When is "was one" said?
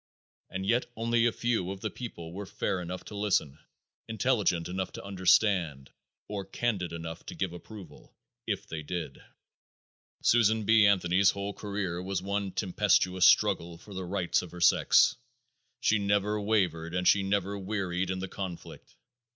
12.01-12.51